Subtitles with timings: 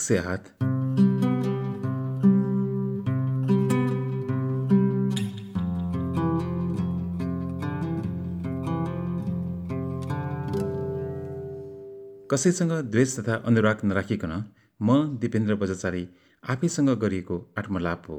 [0.00, 0.40] सय आठ
[12.30, 14.44] कसैसँग द्वेष तथा अनुराग नराखिकन
[14.82, 16.08] म दिपेन्द्र बजाचारी
[16.48, 18.16] आफैसँग गरिएको आत्मलाप हो।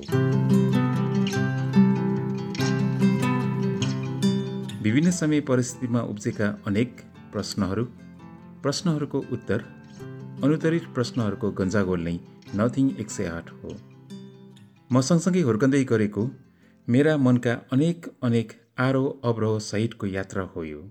[4.83, 6.97] विभिन्न समय परिस्थितिमा उब्जेका अनेक
[7.31, 7.83] प्रश्नहरू
[8.63, 9.74] प्रश्नहरूको उत्तर
[10.43, 12.13] अनुत्तरित प्रश्नहरूको गन्जागोल नै
[12.55, 13.69] नथिङ एक सय आठ हो।
[14.91, 16.23] म सँगसँगै हुर्कँदै गरेको
[16.87, 20.81] मेरा मनका अनेक अनेक आरोह अवरोह सहितको यात्रा हो यो।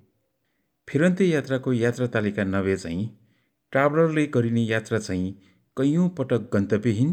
[0.88, 3.04] फिरन्ते यात्राको यात्रा तालिका नभए चाहिँ
[3.72, 5.32] ट्राभलरले गरिने यात्रा चाहिँ
[5.76, 7.12] कैयौँ पटक गन्तव्यहीन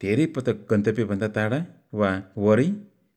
[0.00, 1.60] धेरै पटक गन्तव्यभन्दा टाढा
[1.94, 2.68] वा वरै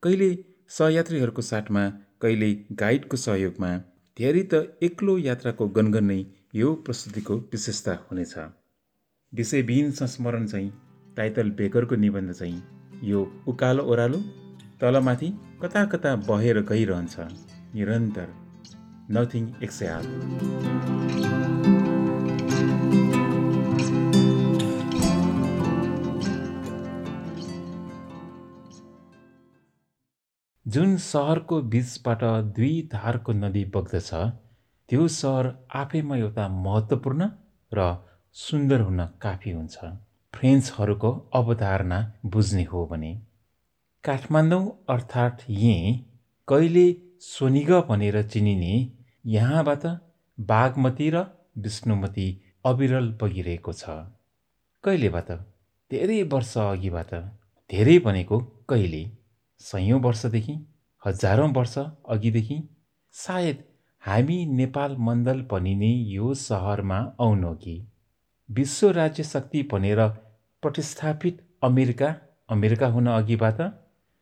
[0.04, 0.30] कहिले
[0.70, 1.84] सहयात्रीहरूको साथमा
[2.22, 3.74] कहिले गाइडको सहयोगमा
[4.18, 6.20] धेरै त एक्लो यात्राको गनगन नै
[6.54, 8.34] यो प्रस्तुतिको विशेषता हुनेछ।
[9.34, 10.70] विषयविहीन संस्मरण चाहिँ
[11.18, 12.62] टाइटल बेकरको निबन्ध चाहिँ
[13.04, 14.18] यो उकालो ओह्रालो
[14.82, 15.30] तलमाथि
[15.62, 17.16] कता कता बहेर गइरहन्छ।
[17.76, 18.28] निरन्तर।
[19.12, 20.06] नथिङ एक सय आठ
[30.66, 32.24] जुन सहरको बिचबाट
[32.56, 34.14] दुई धारको नदी बग्दछ
[34.94, 37.28] त्यो सहर आफैमा एउटा महत्त्वपूर्ण
[37.72, 37.86] र
[38.34, 39.88] सुन्दर हुन काफी हुन्छ।
[40.34, 43.10] फ्रेन्चहरूको अवधारणा बुझ्ने हो भने।
[44.04, 45.96] काठमाडौँ अर्थात् यहीँ
[46.48, 46.86] कहिले
[47.20, 48.76] सोनिग भनेर चिनिने
[49.26, 49.86] यहाँबाट
[50.40, 51.26] बागमती र
[51.58, 52.28] विष्णुमती
[52.66, 53.98] अविरल बगिरहेको छ।
[54.84, 55.32] कहिलेबाट?
[55.92, 57.14] धेरै वर्ष अघिबाट।
[57.70, 59.04] धेरै भनेको कहिले?
[59.60, 60.60] सयौँ वर्षदेखि
[61.06, 61.78] हजारौँ वर्ष
[62.10, 62.64] अघिदेखि
[63.12, 63.73] सायद
[64.08, 67.76] हामी नेपाल मण्डल भनिने यो सहरमा कि?
[68.50, 70.08] विश्व राज्य शक्ति भनेर
[70.64, 72.16] प्रतिस्थापित अमेरिका
[72.50, 73.62] अमेरिका हुन अघिबाट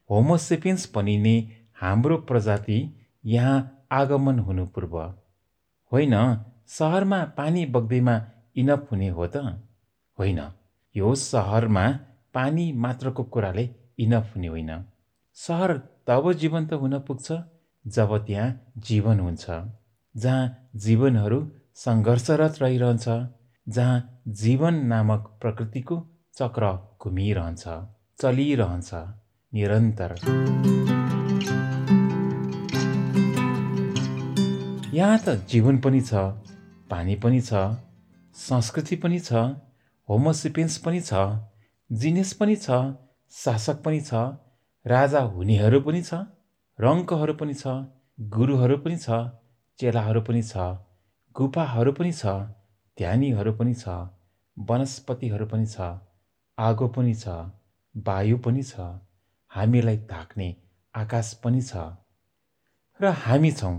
[0.10, 1.34] होमोसेपिन्स भनिने
[1.82, 2.78] हाम्रो प्रजाति
[3.26, 4.98] यहाँ आगमन हुनु पूर्व।
[5.92, 6.14] होइन
[6.68, 8.16] सहरमा पानी बग्दैमा
[8.56, 9.38] इनफ हुने हो त?
[10.20, 10.42] होइन
[10.96, 11.88] यो सहरमा
[12.34, 14.86] पानी मात्रको कुराले इनफ हुने होइन।
[15.34, 15.78] सहर
[16.08, 17.32] तब जीवन्त हुन पुग्छ
[17.86, 18.50] जब त्यहाँ
[18.88, 19.46] जीवन हुन्छ
[20.16, 20.44] जहाँ
[20.86, 21.40] जीवनहरू
[21.84, 23.06] सङ्घर्षरत रहिरहन्छ
[23.68, 23.98] जहाँ
[24.42, 25.98] जीवन नामक प्रकृतिको
[26.38, 26.72] चक्र
[27.02, 27.64] घुमिरहन्छ
[28.22, 28.90] चलिरहन्छ
[29.54, 30.16] निरन्तर।
[34.94, 36.14] यहाँ त जीवन पनि छ
[36.92, 37.64] पानी पनि छ
[38.36, 39.42] संस्कृति पनि छ
[40.10, 41.24] होमोसिपेन्स पनि छ
[41.90, 42.84] जिनिस पनि छ
[43.34, 44.22] शासक पनि छ
[44.86, 46.22] राजा हुनेहरू पनि छ।
[46.84, 47.76] रङ्कहरू पनि छ
[48.20, 49.20] गुरुहरू पनि छ
[49.80, 50.68] चेलाहरू पनि छ
[51.36, 52.36] गुफाहरू पनि छ
[52.98, 53.98] ध्यानीहरू पनि छ
[54.58, 55.90] वनस्पतिहरू पनि छ
[56.58, 57.36] आगो पनि छ
[57.96, 58.88] वायु पनि छ
[59.52, 60.50] हामीलाई ढाक्ने
[60.96, 61.84] आकाश पनि छ।
[63.00, 63.76] र हामी छौँ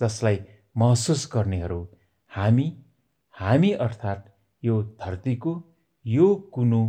[0.00, 0.38] जसलाई
[0.76, 1.80] महसुस गर्नेहरू।
[2.32, 2.66] हामी
[3.34, 4.28] हामी अर्थात्
[4.62, 5.52] यो धरतीको
[6.06, 6.82] यो कुनो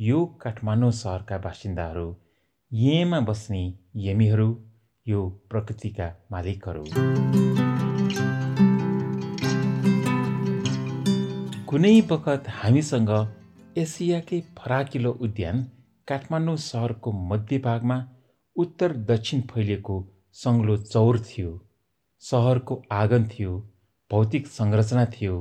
[0.00, 2.08] यो काठमाडौँ सहरका बासिन्दाहरू
[2.72, 3.62] यहीँमा बस्ने
[4.06, 4.48] यमीहरू।
[5.08, 5.20] यो
[5.50, 6.84] प्रकृतिका मालिकहरू।
[11.68, 13.12] कुनै बखत हामीसँग
[13.78, 15.62] एसियाकै फराकिलो उद्यान
[16.08, 17.98] काठमाडौँ सहरको मध्यभागमा
[18.56, 19.96] उत्तर दक्षिण फैलिएको
[20.36, 21.52] सङ्लो चौर थियो
[22.22, 23.52] सहरको आँगन थियो
[24.10, 25.34] भौतिक संरचना थियो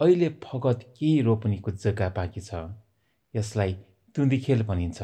[0.00, 2.62] अहिले फगत केही रोपनीको जग्गा बाँकी छ
[3.34, 3.72] यसलाई
[4.14, 4.98] तुन्दिखेल भनिन्छ।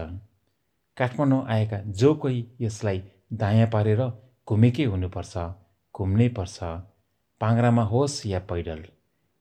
[0.96, 4.00] काठमाडौँ आएका जो कोही यसलाई दायाँ पारेर
[4.48, 5.34] घुमेकै हुनुपर्छ
[5.94, 6.58] घुम्नै पर्छ।
[7.40, 8.82] पाङ्रामा होस् या पैदल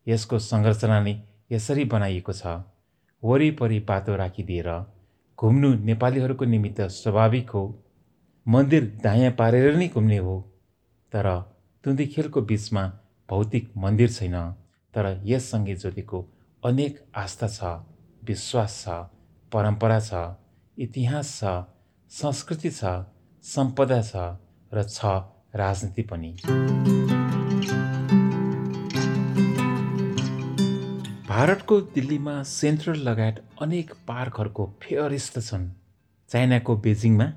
[0.08, 1.14] यसको संरचना नै
[1.52, 2.44] यसरी बनाइएको छ।
[3.24, 4.70] वरिपरि बाटो राखिदिएर
[5.40, 7.64] घुम्नु नेपालीहरूको निमित्त स्वाभाविक हो।
[8.46, 10.36] मन्दिर दायाँ पारेर नै घुम्ने हो
[11.14, 11.28] तर
[12.14, 12.84] खेलको बिचमा
[13.30, 14.38] भौतिक मन्दिर छैन।
[14.94, 16.20] तर यससँगै जोडेको
[16.64, 17.60] अनेक आस्था छ
[18.24, 18.86] विश्वास छ
[19.52, 20.12] परम्परा छ
[20.78, 21.52] इतिहास छ
[22.12, 22.82] संस्कृति छ
[23.46, 24.22] सम्पदा छ
[24.74, 25.06] र छ
[25.56, 26.30] राजनीति पनि।
[31.28, 35.68] भारतको दिल्लीमा सेन्ट्रल लगायत अनेक पार्कहरूको फेयरिस्त छन्।
[36.30, 37.28] चाइनाको बेजिङमा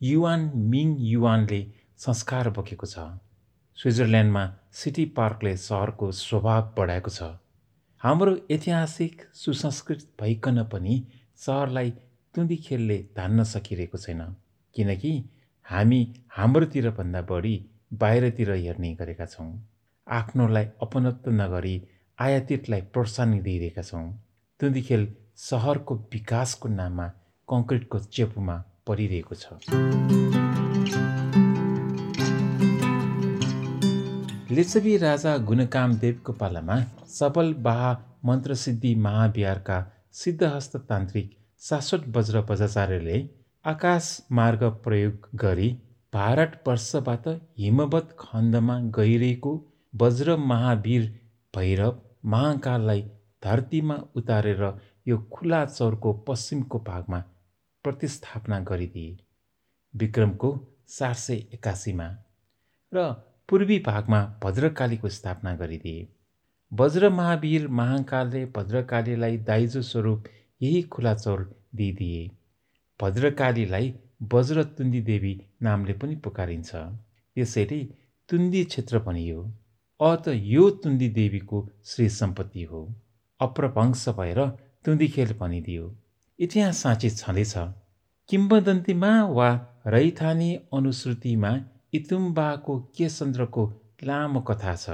[0.00, 1.60] युवान मिङ युवानले
[1.96, 3.04] संस्कार बोकेको छ।
[3.78, 7.28] स्विजरल्यान्डमा सिटी पार्कले सहरको स्वभाव बढाएको छ।
[8.00, 10.96] हाम्रो ऐतिहासिक सुसंस्कृत भइकन पनि
[11.36, 11.90] सहरलाई
[12.34, 14.26] तुन्दी खेलले धान्न सकिरहेको छैन।
[14.74, 15.12] किनकि
[15.72, 15.98] हामी
[16.36, 17.54] हाम्रोतिर भन्दा बढी
[18.00, 19.46] बाहिरतिर हेर्ने गरेका छौँ।
[20.06, 21.76] आफ्नोलाई अपनत्व नगरी
[22.18, 24.04] आयातितलाई प्रोत्साहन दिइरहेका छौँ।
[24.60, 25.08] तुन्दिखेल
[25.44, 27.06] सहरको विकासको नाममा
[27.48, 29.44] कङ्क्रिटको चेपुमा परिरहेको छ।
[34.52, 36.80] लिच्छवी राजा गुणकामदेवको पालामा
[37.18, 37.84] सबल बाह
[38.28, 39.84] मन्त्रसिद्धि महाविहारका
[40.22, 43.18] सिद्धहस्त तान्त्रिक शाश्वत वज्र बजाचार्यले
[43.64, 45.68] आकाश मार्ग प्रयोग गरी
[46.12, 47.28] भारतवर्षबाट
[47.58, 49.52] हिमवत खण्डमा गइरहेको
[49.94, 51.04] वज्र महावीर
[51.54, 52.00] भैरव
[52.34, 53.02] महाकाललाई
[53.44, 54.64] धरतीमा उतारेर
[55.08, 57.22] यो खुला चौरको पश्चिमको भागमा
[57.84, 59.16] प्रतिस्थापना गरिदिए।
[59.94, 60.52] विक्रमको
[60.88, 62.10] चार सय एकासीमा
[62.92, 63.08] र
[63.48, 66.06] पूर्वी भागमा भद्रकालीको स्थापना गरिदिए।
[66.72, 70.24] वज्र महावीर महाकालले भद्रकालीलाई दाइजो स्वरूप
[70.60, 72.30] यही खुला चौर दिइदिए।
[73.02, 73.94] भद्रकालीलाई
[74.32, 76.70] वज्र तुन्दी देवी नामले पनि पुकारिन्छ।
[77.36, 77.80] यसरी
[78.28, 79.42] तुन्दी क्षेत्र पनि हो।
[80.00, 82.82] अ त यो तुन्दी देवीको श्री सम्पत्ति हो।
[83.40, 84.40] अप्रभंश भएर
[84.84, 85.84] तुन्दिखेल भनिदियो
[86.38, 87.54] इतिहास साँच्ची छँदैछ।
[88.28, 89.48] किम्बदन्तीमा वा
[89.94, 91.50] रैथानी अनुश्रुतिमा
[91.94, 93.64] इतुम्बाको केसन्द्रको
[94.04, 94.86] लामो कथा छ।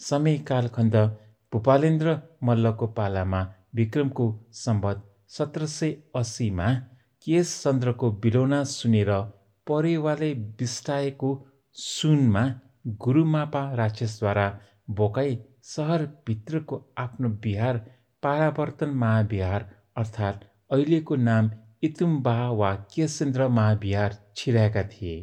[0.00, 0.96] समय कालखण्ड
[1.52, 3.40] भूपालेन्द्र मल्लको पालामा
[3.74, 6.68] विक्रमको सम्बत सत्र सय अस्सीमा
[7.26, 9.08] केशचन्द्रको बिलौना सुनेर
[9.66, 11.30] परेवाले बिस्टाएको
[11.76, 12.42] सुनमा
[13.04, 14.44] गुरुमापा राक्षसद्वारा
[14.98, 17.78] बोकाई सहरभित्रको आफ्नो बिहार
[18.22, 19.64] पारावर्तन महाविहार
[19.96, 21.50] अर्थात् अहिलेको नाम
[21.82, 25.16] इतुम्बा वा केशेन्द्र महाविहार छिराएका थिए।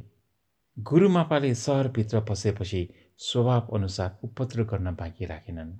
[0.77, 2.81] गुरुमापाले सहरभित्र पसेपछि
[3.19, 5.71] स्वभाव अनुसार उपद्रो गर्न बाँकी राखेनन्।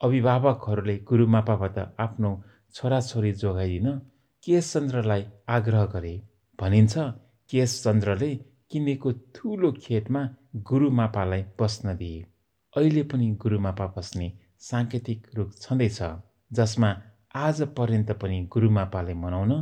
[0.00, 2.34] अभिभावकहरूले गुरुमापाबाट आफ्नो
[2.74, 4.00] छोराछोरी जोगाइदिन
[4.46, 6.14] केशचन्द्रलाई आग्रह गरे।
[6.58, 6.98] भनिन्छ
[7.50, 8.28] केशचन्द्रले
[8.70, 10.22] किनेको ठुलो खेतमा
[10.68, 12.20] गुरुमापालाई बस्न दिए।
[12.74, 14.28] अहिले पनि गुरुमापा बस्ने
[14.68, 15.98] साङ्केतिक रूप छँदैछ
[16.50, 16.90] जसमा
[17.42, 19.52] आज पर्यन्त पनि गुरुमापाले मनाउन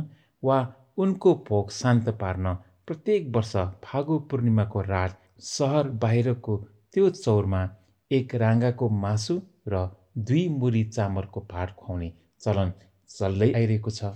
[0.43, 0.59] वा
[0.97, 2.53] उनको भोग शान्त पार्न
[2.87, 6.57] प्रत्येक वर्ष फागु पूर्णिमाको रात सहर बाहिरको
[6.93, 7.67] त्यो चौरमा
[8.11, 9.85] एक राँगाको मासु र
[10.27, 12.11] दुई मुरी चामलको भाट खुवाउने
[12.41, 12.73] चलन
[13.09, 14.11] चल्दै आइरहेको छ।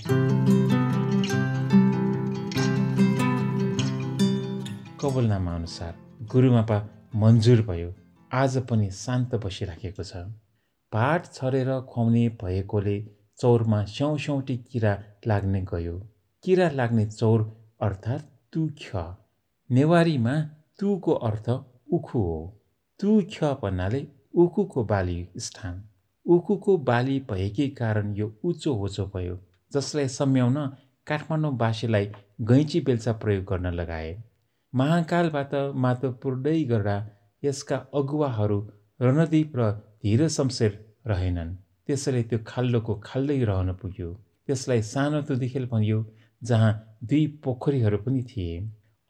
[5.01, 5.93] कवलनामा अनुसार
[6.31, 6.77] गुरुमापा
[7.15, 7.93] मन्जुर भयो।
[8.31, 10.23] आज पनि शान्त बसिराखेको छ।
[10.91, 12.97] भाट छरेर खुवाउने भएकोले
[13.39, 14.93] चौरमा स्याउ स्याउटी किरा
[15.27, 15.95] लाग्ने गयो।
[16.43, 17.45] किरा लाग्ने चौर
[17.81, 19.05] अर्थात् तुख
[19.69, 20.35] नेवारीमा
[20.79, 21.49] तुको अर्थ
[21.93, 22.39] उखु हो।
[22.99, 25.88] तुख भन्नाले उखुको बाली स्थान।
[26.29, 29.35] उखुको बाली भएकै कारण यो उचो होचो भयो
[29.71, 30.57] जसलाई सम्याउन
[31.07, 32.05] काठमाडौँवासीलाई
[32.49, 34.11] गैँची बेल्चा प्रयोग गर्न लगाए।
[34.73, 35.53] महाकालबाट
[35.83, 36.97] मातो पुर्दै गर्दा
[37.43, 38.59] यसका अगुवाहरू
[39.01, 39.69] रणदीप र
[40.03, 40.73] धीर शमशेर
[41.07, 41.55] रहेनन्।
[41.87, 44.09] त्यसैले त्यो खाल्लोको खाल्दै रहन पुग्यो।
[44.47, 45.99] त्यसलाई सानो तुदिखेल भनियो
[46.41, 46.71] जहाँ
[47.09, 48.59] दुई पोखरीहरू पनि थिए।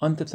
[0.02, 0.34] अन्तत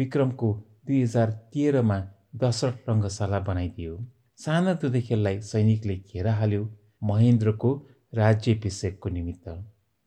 [0.00, 0.50] विक्रमको
[0.86, 1.98] दुई हजार तेह्रमा
[2.42, 3.94] दशरथ रङ्गशाला बनाइदियो।
[4.38, 6.62] सानो तुदिखेललाई सैनिकले घेरा हाल्यो
[7.02, 7.70] महेन्द्रको
[8.14, 9.46] राज्यभिषेकको निमित्त।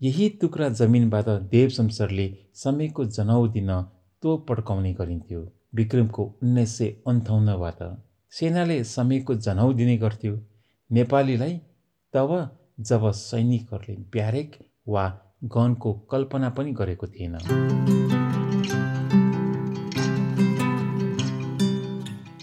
[0.01, 3.71] यही टुक्रा जमिनबाट देव शमशेरले समयको जनाउ दिन
[4.23, 5.41] तो पड्काउने गरिन्थ्यो।
[5.75, 7.81] विक्रमको उन्नाइस सय अन्ठाउन्नबाट
[8.33, 10.35] सेनाले समयको जनाउ दिने गर्थ्यो।
[10.89, 11.57] नेपालीलाई
[12.13, 12.37] तब
[12.79, 14.55] जब सैनिकहरूले ब्यारेक
[14.87, 15.05] वा
[15.55, 17.37] गनको कल्पना पनि गरेको थिएन।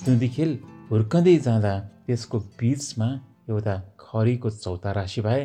[0.07, 0.59] तुन्दिखेल
[0.95, 1.71] हुर्कँदै जाँदा
[2.07, 3.07] त्यसको बिचमा
[3.51, 5.41] एउटा खरीको चौतारा भए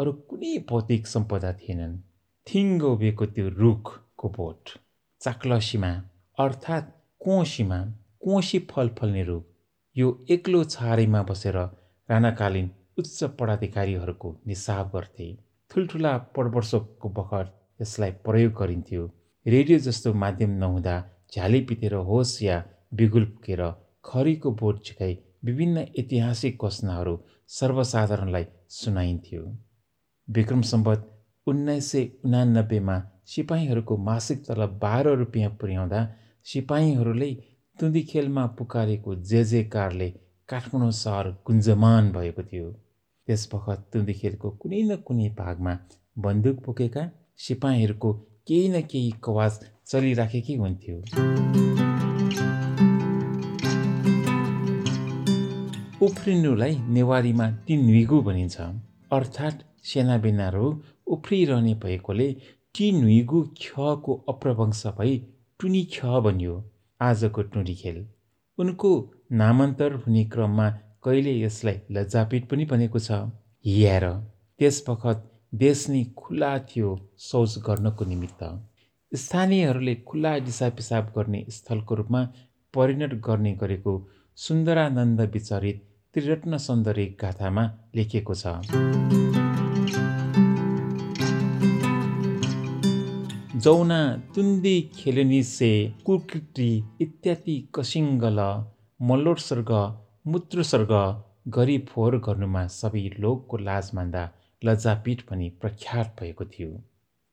[0.00, 1.98] अरू कुनै भौतिक सम्पदा थिएनन्।
[2.46, 4.72] थिङ्गो उभिएको त्यो रुखको बोट
[5.20, 5.90] चाक्लसीमा
[6.38, 6.88] अर्थात्
[7.20, 7.80] कोसीमा
[8.24, 9.44] कोसी फल फल्ने रुख
[9.96, 11.58] यो एक्लो छहारीमा बसेर
[12.08, 15.28] राणाकालीन उच्च पदाधिकारीहरूको निसाब गर्थे।
[15.70, 19.04] ठुल्ठुला पडवर्षको बखत यसलाई प्रयोग गरिन्थ्यो।
[19.46, 20.96] रेडियो जस्तो माध्यम नहुँदा
[21.32, 22.56] झ्याली पितेर होस् या
[22.94, 23.32] बिगुल
[24.04, 27.16] खरीको बोट झिकाई विभिन्न ऐतिहासिक घोषणाहरू
[27.50, 29.42] सर्वसाधारणलाई सुनाइन्थ्यो।
[30.28, 31.10] विक्रम सम्बत
[31.46, 33.00] उन्नाइस सय उनानब्बेमा
[33.32, 36.00] सिपाहीहरूको मासिक तलब बाह्र रुपियाँ पुर्याउँदा
[36.46, 37.32] सिपाहीहरूले
[37.78, 40.08] तुन्दी खेलमा पुकारेको जे जेकारले
[40.48, 42.70] काठमाडौँ सहर गुन्जमान भएको थियो।
[43.28, 43.96] त्यस बखत
[44.60, 45.78] कुनै न कुनै भागमा
[46.18, 47.08] बन्दुक बोकेका
[47.46, 48.12] सिपाहीहरूको
[48.48, 51.83] केही न केही कवाज चलिराखेकै हुन्थ्यो।
[56.04, 58.56] उफ्रिनुलाई नेवारीमा टिन्विगु भनिन्छ।
[59.10, 60.66] अर्थात् सेनाबिनाहरू
[61.14, 62.26] उफ्रिरहने भएकोले
[62.74, 65.14] टिन्विगु खको अप्रवंश भई
[65.60, 66.56] टुनी ख भनियो
[67.00, 67.96] आजको टुँडी खेल।
[68.58, 68.90] उनको
[69.42, 70.68] नामान्तर हुने क्रममा
[71.04, 73.22] कहिले यसलाई लज्जापिट पनि भनेको छ।
[73.64, 74.06] हियार
[74.60, 75.24] त्यस बखत
[75.64, 76.90] देश नै खुल्ला थियो
[77.28, 78.42] शौच गर्नको निमित्त।
[79.12, 82.22] स्थानीयहरूले खुल्ला दिसा पिसाब गर्ने स्थलको रूपमा
[82.74, 83.98] परिणत गर्ने गरेको
[84.38, 85.82] सुन्दरानन्द विचरित
[86.14, 87.62] त्रिरत्न सौन्दर्य गाथामा
[87.96, 88.50] लेखिएको छ।
[93.64, 93.98] जौना
[94.34, 95.70] तुन्दी खेलनी से
[96.06, 96.68] कुकृति
[97.00, 98.38] इत्यादि कसिङ्गल
[99.00, 99.72] मल्लोत्सर्ग
[100.26, 100.92] मूत्रसर्ग
[101.56, 104.22] गरी फोहोर गर्नुमा सबै लोकको लाज मान्दा
[104.62, 106.70] लज्जापीठ पनि प्रख्यात भएको थियो।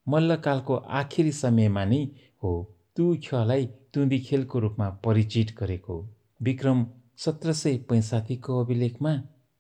[0.07, 2.01] मल्लकालको आखिरी समयमा नै
[2.43, 2.55] हो
[2.95, 5.99] तु खलाई तुन्दी खेलको रूपमा परिचित गरेको।
[6.41, 6.83] विक्रम
[7.19, 9.11] सत्र सय पैँसाठीको अभिलेखमा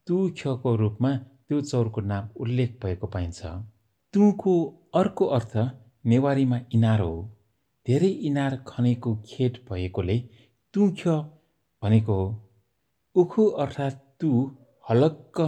[0.07, 3.39] तु खको रूपमा त्यो चौरको नाम उल्लेख भएको पाइन्छ।
[4.13, 4.53] तुको
[4.95, 5.53] अर्को अर्थ
[6.05, 7.13] नेवारीमा इनार हो।
[7.85, 10.17] धेरै इनार खनेको खेत भएकोले
[10.73, 11.15] तुख्य
[11.81, 12.27] भनेको हो।
[13.15, 14.31] उखु अर्थात् तु
[14.89, 15.41] हलक्क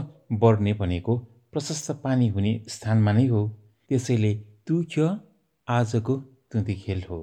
[0.44, 1.18] बढ्ने भनेको
[1.52, 3.42] प्रशस्त पानी हुने स्थानमा नै हो।
[3.90, 4.34] त्यसैले
[4.68, 5.10] तुख्य
[5.68, 6.16] आजको
[6.52, 7.20] तुन्ती खेल हो।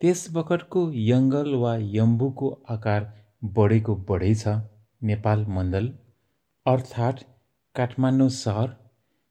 [0.00, 3.12] त्यस बखतको यङ्गल वा यम्बुको आकार
[3.54, 4.54] बढेको बढै छ।
[5.02, 5.88] नेपाल मण्डल
[6.66, 7.24] अर्थात्
[7.74, 8.70] काठमाडौँ सहर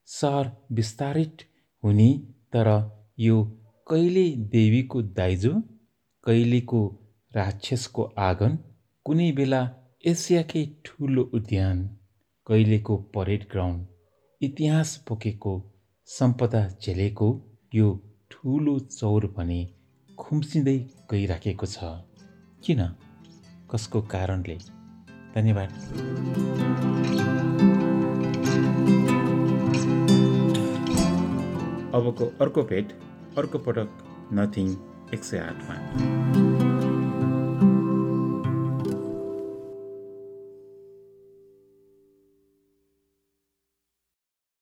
[0.07, 1.43] सहर विस्तारित
[1.83, 2.09] हुने
[2.53, 2.69] तर
[3.19, 3.37] यो
[3.87, 5.53] कहिले देवीको दाइजो
[6.23, 6.81] कहिलेको
[7.31, 8.57] राक्षसको आँगन
[9.05, 9.61] कुनै बेला
[10.11, 11.81] एसियाकै ठुलो उद्यान
[12.47, 15.53] कहिलेको परेड ग्राउन्ड इतिहास बोकेको
[16.09, 17.29] सम्पदा झेलेको
[17.73, 17.87] यो
[18.31, 19.61] ठुलो चौर भने
[20.17, 20.77] खुम्सिँदै
[21.11, 21.77] गइराखेको छ।
[22.63, 22.81] किन?
[23.71, 24.55] कसको कारणले?
[25.35, 25.69] धन्यवाद।
[31.95, 32.93] अबको अर्को भेट
[33.37, 33.89] अर्को पटक
[34.33, 34.69] नथिङ
[35.13, 35.75] एक सय आठमा।